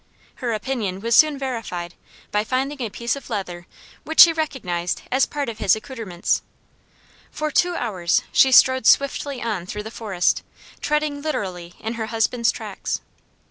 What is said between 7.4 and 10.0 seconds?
two hours she strode swiftly on through the